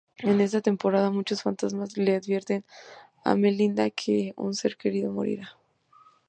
[0.23, 2.65] En esta temporada muchos fantasmas le advierten
[3.23, 5.55] a Melinda que un ser querido morirá.